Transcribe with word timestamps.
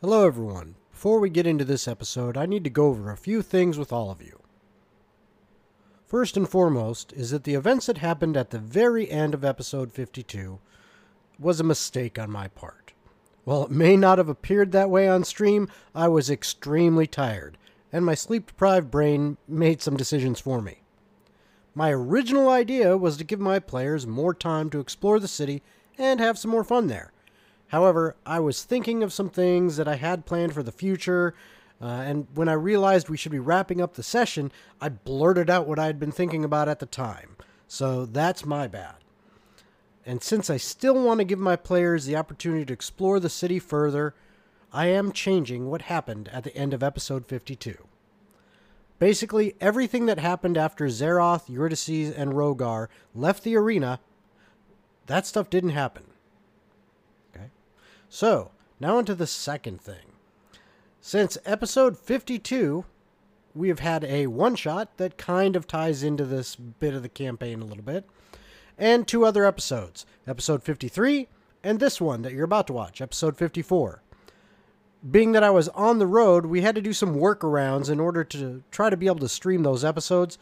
Hello, 0.00 0.24
everyone. 0.24 0.76
Before 0.92 1.18
we 1.18 1.28
get 1.28 1.44
into 1.44 1.64
this 1.64 1.88
episode, 1.88 2.36
I 2.36 2.46
need 2.46 2.62
to 2.62 2.70
go 2.70 2.86
over 2.86 3.10
a 3.10 3.16
few 3.16 3.42
things 3.42 3.76
with 3.76 3.92
all 3.92 4.12
of 4.12 4.22
you. 4.22 4.38
First 6.06 6.36
and 6.36 6.48
foremost 6.48 7.12
is 7.14 7.32
that 7.32 7.42
the 7.42 7.56
events 7.56 7.86
that 7.86 7.98
happened 7.98 8.36
at 8.36 8.50
the 8.50 8.60
very 8.60 9.10
end 9.10 9.34
of 9.34 9.44
episode 9.44 9.90
52 9.90 10.60
was 11.40 11.58
a 11.58 11.64
mistake 11.64 12.16
on 12.16 12.30
my 12.30 12.46
part. 12.46 12.92
While 13.42 13.64
it 13.64 13.72
may 13.72 13.96
not 13.96 14.18
have 14.18 14.28
appeared 14.28 14.70
that 14.70 14.88
way 14.88 15.08
on 15.08 15.24
stream, 15.24 15.68
I 15.96 16.06
was 16.06 16.30
extremely 16.30 17.08
tired, 17.08 17.58
and 17.92 18.06
my 18.06 18.14
sleep 18.14 18.46
deprived 18.46 18.92
brain 18.92 19.36
made 19.48 19.82
some 19.82 19.96
decisions 19.96 20.38
for 20.38 20.62
me. 20.62 20.82
My 21.74 21.90
original 21.90 22.48
idea 22.48 22.96
was 22.96 23.16
to 23.16 23.24
give 23.24 23.40
my 23.40 23.58
players 23.58 24.06
more 24.06 24.32
time 24.32 24.70
to 24.70 24.78
explore 24.78 25.18
the 25.18 25.26
city 25.26 25.60
and 25.98 26.20
have 26.20 26.38
some 26.38 26.52
more 26.52 26.62
fun 26.62 26.86
there. 26.86 27.12
However, 27.68 28.16
I 28.26 28.40
was 28.40 28.64
thinking 28.64 29.02
of 29.02 29.12
some 29.12 29.28
things 29.28 29.76
that 29.76 29.88
I 29.88 29.96
had 29.96 30.26
planned 30.26 30.54
for 30.54 30.62
the 30.62 30.72
future, 30.72 31.34
uh, 31.80 31.86
and 31.86 32.26
when 32.34 32.48
I 32.48 32.54
realized 32.54 33.08
we 33.08 33.16
should 33.16 33.32
be 33.32 33.38
wrapping 33.38 33.80
up 33.80 33.94
the 33.94 34.02
session, 34.02 34.50
I 34.80 34.88
blurted 34.88 35.48
out 35.48 35.68
what 35.68 35.78
I 35.78 35.86
had 35.86 36.00
been 36.00 36.12
thinking 36.12 36.44
about 36.44 36.68
at 36.68 36.80
the 36.80 36.86
time. 36.86 37.36
So 37.68 38.06
that's 38.06 38.44
my 38.44 38.66
bad. 38.66 38.96
And 40.04 40.22
since 40.22 40.48
I 40.48 40.56
still 40.56 40.94
want 40.94 41.20
to 41.20 41.24
give 41.24 41.38
my 41.38 41.54
players 41.54 42.06
the 42.06 42.16
opportunity 42.16 42.64
to 42.64 42.72
explore 42.72 43.20
the 43.20 43.28
city 43.28 43.58
further, 43.58 44.14
I 44.72 44.86
am 44.86 45.12
changing 45.12 45.68
what 45.68 45.82
happened 45.82 46.28
at 46.32 46.44
the 46.44 46.56
end 46.56 46.72
of 46.72 46.82
episode 46.82 47.26
52. 47.26 47.76
Basically, 48.98 49.54
everything 49.60 50.06
that 50.06 50.18
happened 50.18 50.56
after 50.56 50.86
Zeroth, 50.86 51.48
Eurydice, 51.48 52.10
and 52.16 52.32
Rogar 52.32 52.88
left 53.14 53.44
the 53.44 53.56
arena, 53.56 54.00
that 55.06 55.26
stuff 55.26 55.50
didn't 55.50 55.70
happen. 55.70 56.04
So, 58.08 58.50
now 58.80 58.98
into 58.98 59.14
the 59.14 59.26
second 59.26 59.80
thing. 59.80 60.12
Since 61.00 61.38
episode 61.44 61.98
52, 61.98 62.84
we 63.54 63.68
have 63.68 63.80
had 63.80 64.04
a 64.04 64.26
one 64.26 64.54
shot 64.54 64.96
that 64.96 65.18
kind 65.18 65.56
of 65.56 65.66
ties 65.66 66.02
into 66.02 66.24
this 66.24 66.56
bit 66.56 66.94
of 66.94 67.02
the 67.02 67.08
campaign 67.08 67.60
a 67.60 67.64
little 67.64 67.84
bit, 67.84 68.04
and 68.76 69.06
two 69.06 69.24
other 69.24 69.44
episodes 69.44 70.06
episode 70.26 70.62
53 70.62 71.28
and 71.64 71.80
this 71.80 72.00
one 72.00 72.22
that 72.22 72.32
you're 72.32 72.44
about 72.44 72.66
to 72.68 72.72
watch, 72.72 73.00
episode 73.00 73.36
54 73.36 74.02
being 75.08 75.32
that 75.32 75.44
I 75.44 75.50
was 75.50 75.68
on 75.70 75.98
the 75.98 76.06
road, 76.06 76.46
we 76.46 76.62
had 76.62 76.74
to 76.74 76.82
do 76.82 76.92
some 76.92 77.16
workarounds 77.16 77.90
in 77.90 78.00
order 78.00 78.24
to 78.24 78.62
try 78.70 78.90
to 78.90 78.96
be 78.96 79.06
able 79.06 79.20
to 79.20 79.28
stream 79.28 79.62
those 79.62 79.84
episodes. 79.84 80.38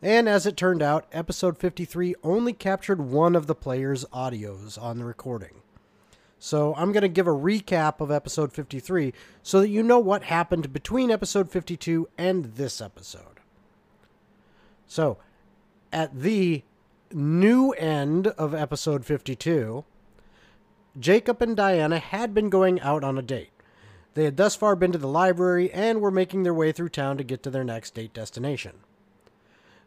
And 0.00 0.28
as 0.28 0.46
it 0.46 0.56
turned 0.56 0.82
out, 0.82 1.06
episode 1.12 1.58
53 1.58 2.14
only 2.22 2.52
captured 2.52 3.00
one 3.00 3.36
of 3.36 3.46
the 3.46 3.54
player's 3.54 4.04
audios 4.06 4.80
on 4.80 4.98
the 4.98 5.04
recording. 5.04 5.62
So 6.38 6.74
I'm 6.76 6.92
going 6.92 7.02
to 7.02 7.08
give 7.08 7.26
a 7.26 7.32
recap 7.32 8.00
of 8.00 8.10
episode 8.10 8.52
53 8.52 9.12
so 9.42 9.60
that 9.60 9.68
you 9.68 9.82
know 9.82 9.98
what 9.98 10.24
happened 10.24 10.72
between 10.72 11.10
episode 11.10 11.50
52 11.50 12.08
and 12.16 12.44
this 12.56 12.80
episode. 12.80 13.40
So, 14.86 15.18
at 15.92 16.20
the 16.20 16.62
new 17.12 17.72
end 17.72 18.28
of 18.28 18.54
episode 18.54 19.04
52, 19.04 19.84
Jacob 20.98 21.42
and 21.42 21.56
Diana 21.56 21.98
had 21.98 22.34
been 22.34 22.48
going 22.48 22.80
out 22.80 23.04
on 23.04 23.18
a 23.18 23.22
date. 23.22 23.50
They 24.14 24.24
had 24.24 24.36
thus 24.36 24.54
far 24.56 24.76
been 24.76 24.92
to 24.92 24.98
the 24.98 25.08
library 25.08 25.70
and 25.72 26.00
were 26.00 26.10
making 26.10 26.42
their 26.42 26.54
way 26.54 26.72
through 26.72 26.88
town 26.88 27.18
to 27.18 27.24
get 27.24 27.42
to 27.42 27.50
their 27.50 27.64
next 27.64 27.94
date 27.94 28.12
destination. 28.14 28.78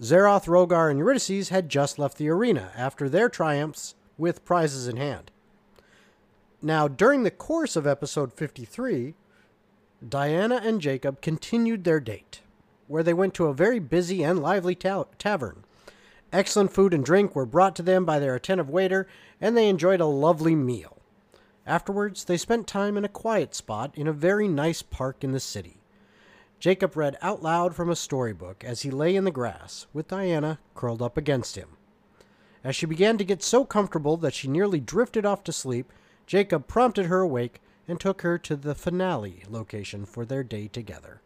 Zeroth, 0.00 0.46
Rogar, 0.46 0.90
and 0.90 0.98
Eurydice 0.98 1.48
had 1.48 1.68
just 1.68 1.98
left 1.98 2.18
the 2.18 2.28
arena 2.28 2.72
after 2.76 3.08
their 3.08 3.28
triumphs 3.28 3.94
with 4.16 4.44
prizes 4.44 4.88
in 4.88 4.96
hand. 4.96 5.30
Now, 6.64 6.86
during 6.86 7.24
the 7.24 7.32
course 7.32 7.74
of 7.74 7.88
episode 7.88 8.32
53, 8.32 9.14
Diana 10.08 10.60
and 10.62 10.80
Jacob 10.80 11.20
continued 11.20 11.82
their 11.82 11.98
date, 11.98 12.40
where 12.86 13.02
they 13.02 13.12
went 13.12 13.34
to 13.34 13.46
a 13.46 13.54
very 13.54 13.80
busy 13.80 14.22
and 14.22 14.40
lively 14.40 14.76
ta- 14.76 15.06
tavern. 15.18 15.64
Excellent 16.32 16.72
food 16.72 16.94
and 16.94 17.04
drink 17.04 17.34
were 17.34 17.44
brought 17.44 17.74
to 17.76 17.82
them 17.82 18.04
by 18.04 18.20
their 18.20 18.36
attentive 18.36 18.70
waiter, 18.70 19.08
and 19.40 19.56
they 19.56 19.68
enjoyed 19.68 20.00
a 20.00 20.06
lovely 20.06 20.54
meal. 20.54 20.98
Afterwards, 21.66 22.24
they 22.24 22.36
spent 22.36 22.68
time 22.68 22.96
in 22.96 23.04
a 23.04 23.08
quiet 23.08 23.56
spot 23.56 23.92
in 23.96 24.06
a 24.06 24.12
very 24.12 24.46
nice 24.46 24.82
park 24.82 25.24
in 25.24 25.32
the 25.32 25.40
city. 25.40 25.78
Jacob 26.60 26.96
read 26.96 27.16
out 27.20 27.42
loud 27.42 27.74
from 27.74 27.90
a 27.90 27.96
storybook 27.96 28.62
as 28.62 28.82
he 28.82 28.90
lay 28.92 29.16
in 29.16 29.24
the 29.24 29.32
grass, 29.32 29.88
with 29.92 30.06
Diana 30.06 30.60
curled 30.76 31.02
up 31.02 31.16
against 31.16 31.56
him. 31.56 31.70
As 32.62 32.76
she 32.76 32.86
began 32.86 33.18
to 33.18 33.24
get 33.24 33.42
so 33.42 33.64
comfortable 33.64 34.16
that 34.18 34.34
she 34.34 34.46
nearly 34.46 34.78
drifted 34.78 35.26
off 35.26 35.42
to 35.42 35.52
sleep, 35.52 35.92
Jacob 36.32 36.66
prompted 36.66 37.04
her 37.08 37.20
awake 37.20 37.60
and 37.86 38.00
took 38.00 38.22
her 38.22 38.38
to 38.38 38.56
the 38.56 38.74
finale 38.74 39.42
location 39.50 40.06
for 40.06 40.24
their 40.24 40.42
day 40.42 40.66
together. 40.66 41.20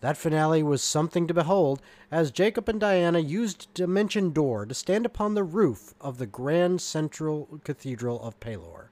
That 0.00 0.16
finale 0.16 0.64
was 0.64 0.82
something 0.82 1.28
to 1.28 1.34
behold, 1.34 1.80
as 2.10 2.32
Jacob 2.32 2.68
and 2.68 2.80
Diana 2.80 3.20
used 3.20 3.72
Dimension 3.72 4.32
Door 4.32 4.66
to 4.66 4.74
stand 4.74 5.06
upon 5.06 5.34
the 5.34 5.44
roof 5.44 5.94
of 6.00 6.18
the 6.18 6.26
Grand 6.26 6.80
Central 6.80 7.60
Cathedral 7.62 8.20
of 8.20 8.40
Pelor 8.40 8.88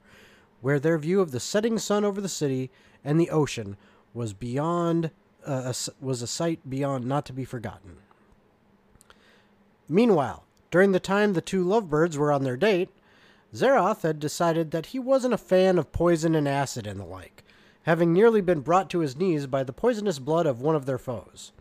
where 0.60 0.78
their 0.78 0.96
view 0.98 1.20
of 1.20 1.32
the 1.32 1.40
setting 1.40 1.80
sun 1.80 2.04
over 2.04 2.20
the 2.20 2.28
city 2.28 2.70
and 3.04 3.18
the 3.18 3.30
ocean 3.30 3.76
was 4.14 4.32
beyond 4.32 5.10
uh, 5.44 5.72
a, 5.72 5.74
was 6.00 6.22
a 6.22 6.28
sight 6.28 6.60
beyond 6.70 7.06
not 7.06 7.26
to 7.26 7.32
be 7.32 7.44
forgotten. 7.44 7.96
Meanwhile, 9.88 10.44
during 10.70 10.92
the 10.92 11.00
time 11.00 11.32
the 11.32 11.40
two 11.40 11.64
lovebirds 11.64 12.16
were 12.16 12.30
on 12.30 12.44
their 12.44 12.56
date, 12.56 12.90
Zeroth 13.54 14.02
had 14.02 14.18
decided 14.18 14.70
that 14.70 14.86
he 14.86 14.98
wasn't 14.98 15.34
a 15.34 15.38
fan 15.38 15.78
of 15.78 15.92
poison 15.92 16.34
and 16.34 16.46
acid 16.46 16.86
and 16.86 17.00
the 17.00 17.04
like, 17.04 17.42
having 17.82 18.12
nearly 18.12 18.40
been 18.40 18.60
brought 18.60 18.90
to 18.90 19.00
his 19.00 19.16
knees 19.16 19.46
by 19.46 19.64
the 19.64 19.72
poisonous 19.72 20.18
blood 20.18 20.46
of 20.46 20.60
one 20.60 20.76
of 20.76 20.86
their 20.86 20.98
foes. 20.98 21.52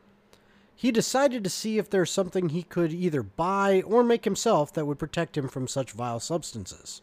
He 0.75 0.91
decided 0.91 1.43
to 1.43 1.49
see 1.49 1.77
if 1.77 1.89
there's 1.89 2.11
something 2.11 2.49
he 2.49 2.61
could 2.61 2.93
either 2.93 3.23
buy 3.23 3.81
or 3.81 4.03
make 4.03 4.25
himself 4.25 4.71
that 4.73 4.85
would 4.85 4.99
protect 4.99 5.37
him 5.37 5.47
from 5.47 5.67
such 5.67 5.91
vile 5.91 6.19
substances. 6.19 7.01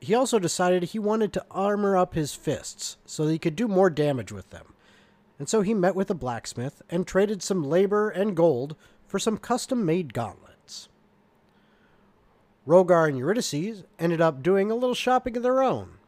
He 0.00 0.14
also 0.14 0.38
decided 0.38 0.84
he 0.84 0.98
wanted 0.98 1.32
to 1.32 1.44
armor 1.50 1.96
up 1.96 2.14
his 2.14 2.34
fists 2.34 2.96
so 3.04 3.24
that 3.24 3.32
he 3.32 3.38
could 3.38 3.56
do 3.56 3.68
more 3.68 3.90
damage 3.90 4.32
with 4.32 4.50
them. 4.50 4.74
And 5.38 5.48
so 5.48 5.62
he 5.62 5.74
met 5.74 5.94
with 5.94 6.10
a 6.10 6.14
blacksmith 6.14 6.82
and 6.88 7.06
traded 7.06 7.42
some 7.42 7.64
labor 7.64 8.08
and 8.10 8.36
gold 8.36 8.76
for 9.06 9.18
some 9.18 9.36
custom 9.36 9.84
made 9.84 10.14
gauntlets. 10.14 10.53
Rogar 12.66 13.08
and 13.08 13.18
Eurydice 13.18 13.84
ended 13.98 14.20
up 14.20 14.42
doing 14.42 14.70
a 14.70 14.74
little 14.74 14.94
shopping 14.94 15.36
of 15.36 15.42
their 15.42 15.62
own. 15.62 15.98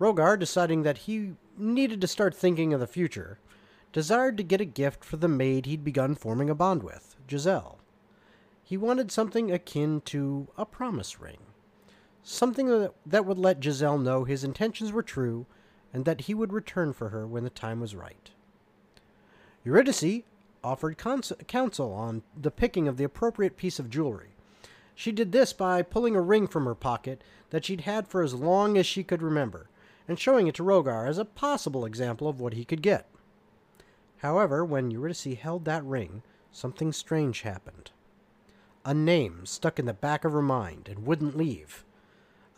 Rogar, 0.00 0.38
deciding 0.38 0.82
that 0.82 0.98
he 0.98 1.34
needed 1.56 2.00
to 2.00 2.06
start 2.06 2.34
thinking 2.34 2.72
of 2.72 2.80
the 2.80 2.86
future, 2.86 3.38
desired 3.92 4.36
to 4.36 4.42
get 4.42 4.60
a 4.60 4.64
gift 4.64 5.04
for 5.04 5.16
the 5.16 5.28
maid 5.28 5.66
he'd 5.66 5.84
begun 5.84 6.14
forming 6.14 6.50
a 6.50 6.54
bond 6.54 6.82
with, 6.82 7.16
Giselle. 7.30 7.78
He 8.64 8.76
wanted 8.76 9.12
something 9.12 9.52
akin 9.52 10.00
to 10.06 10.48
a 10.56 10.64
promise 10.64 11.20
ring 11.20 11.38
something 12.22 12.88
that, 13.04 13.24
would 13.26 13.38
let 13.38 13.62
Giselle 13.62 13.98
know 13.98 14.24
his 14.24 14.44
intentions 14.44 14.92
were 14.92 15.02
true 15.02 15.46
and 15.92 16.04
that 16.04 16.22
he 16.22 16.34
would 16.34 16.52
return 16.52 16.92
for 16.92 17.10
her 17.10 17.26
when 17.26 17.44
the 17.44 17.50
time 17.50 17.80
was 17.80 17.94
right. 17.94 18.30
Eurydice 19.64 20.22
offered 20.64 20.96
counsel 20.96 21.92
on 21.92 22.22
the 22.36 22.50
picking 22.50 22.88
of 22.88 22.96
the 22.96 23.04
appropriate 23.04 23.56
piece 23.56 23.78
of 23.78 23.90
jewelry. 23.90 24.31
She 24.94 25.12
did 25.12 25.32
this 25.32 25.52
by 25.52 25.82
pulling 25.82 26.16
a 26.16 26.20
ring 26.20 26.46
from 26.46 26.64
her 26.64 26.74
pocket 26.74 27.22
that 27.50 27.64
she'd 27.64 27.82
had 27.82 28.08
for 28.08 28.22
as 28.22 28.34
long 28.34 28.76
as 28.76 28.86
she 28.86 29.04
could 29.04 29.22
remember, 29.22 29.68
and 30.06 30.18
showing 30.18 30.46
it 30.46 30.54
to 30.56 30.62
Rogar 30.62 31.06
as 31.06 31.18
a 31.18 31.24
possible 31.24 31.84
example 31.84 32.28
of 32.28 32.40
what 32.40 32.54
he 32.54 32.64
could 32.64 32.82
get. 32.82 33.08
However, 34.18 34.64
when 34.64 34.90
Eurydice 34.90 35.38
held 35.38 35.64
that 35.64 35.84
ring, 35.84 36.22
something 36.50 36.92
strange 36.92 37.42
happened. 37.42 37.90
A 38.84 38.94
name 38.94 39.46
stuck 39.46 39.78
in 39.78 39.86
the 39.86 39.94
back 39.94 40.24
of 40.24 40.32
her 40.32 40.42
mind 40.42 40.88
and 40.88 41.06
wouldn't 41.06 41.36
leave 41.36 41.84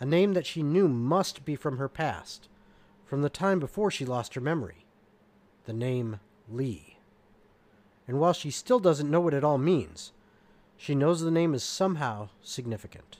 a 0.01 0.05
name 0.05 0.35
that 0.35 0.47
she 0.47 0.63
knew 0.63 0.89
must 0.89 1.45
be 1.45 1.57
from 1.57 1.79
her 1.79 1.89
past, 1.89 2.49
from 3.07 3.23
the 3.23 3.31
time 3.31 3.59
before 3.59 3.91
she 3.91 4.05
lost 4.05 4.35
her 4.35 4.41
memory. 4.41 4.85
The 5.65 5.73
name 5.73 6.21
Lee. 6.51 6.99
And 8.07 8.21
while 8.21 8.33
she 8.33 8.51
still 8.51 8.81
doesn't 8.81 9.11
know 9.11 9.21
what 9.21 9.35
it 9.35 9.45
all 9.45 9.59
means, 9.59 10.13
she 10.77 10.95
knows 10.95 11.21
the 11.21 11.31
name 11.31 11.55
is 11.55 11.63
somehow 11.63 12.29
significant. 12.43 13.19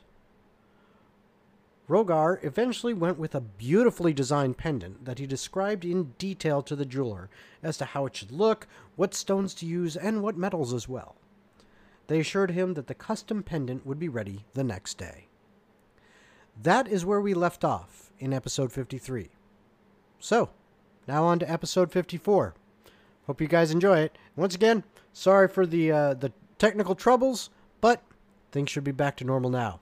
Rogar 1.89 2.43
eventually 2.43 2.95
went 2.95 3.19
with 3.19 3.35
a 3.35 3.41
beautifully 3.41 4.15
designed 4.15 4.57
pendant 4.57 5.05
that 5.05 5.19
he 5.19 5.27
described 5.27 5.85
in 5.85 6.15
detail 6.17 6.63
to 6.63 6.75
the 6.75 6.87
jeweler 6.87 7.29
as 7.63 7.77
to 7.77 7.85
how 7.85 8.07
it 8.07 8.17
should 8.17 8.33
look, 8.33 8.67
what 8.97 9.15
stones 9.15 9.53
to 9.55 9.67
use, 9.67 9.95
and 9.97 10.23
what 10.23 10.37
metals 10.37 10.73
as 10.73 10.89
well. 10.89 11.17
They 12.07 12.21
assured 12.21 12.53
him 12.53 12.75
that 12.75 12.87
the 12.87 12.95
custom 12.95 13.43
pendant 13.43 13.85
would 13.85 13.99
be 13.99 14.09
ready 14.09 14.45
the 14.55 14.65
next 14.65 14.97
day. 14.97 15.29
That 16.61 16.89
is 16.89 17.05
where 17.05 17.21
we 17.21 17.35
left 17.35 17.65
off 17.65 18.13
in 18.19 18.33
episode 18.33 18.73
53. 18.73 19.31
So, 20.19 20.51
now 21.07 21.25
on 21.25 21.39
to 21.41 21.51
episode 21.51 21.93
54. 21.93 22.55
Hope 23.27 23.41
you 23.41 23.49
guys 23.49 23.71
enjoy 23.71 23.99
it. 23.99 24.17
Once 24.37 24.55
again, 24.55 24.85
sorry 25.13 25.49
for 25.49 25.67
the 25.67 25.91
uh, 25.91 26.15
the 26.15 26.33
technical 26.59 26.95
troubles, 26.95 27.51
but 27.81 28.03
things 28.53 28.71
should 28.71 28.85
be 28.85 28.93
back 28.93 29.17
to 29.17 29.25
normal 29.25 29.51
now. 29.51 29.81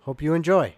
Hope 0.00 0.22
you 0.22 0.34
enjoy. 0.34 0.74